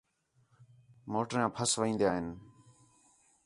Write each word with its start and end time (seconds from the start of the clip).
موٹراں 1.11 1.49
پھس 1.55 1.71
وین٘دا 1.79 2.07
ہین 2.15 2.27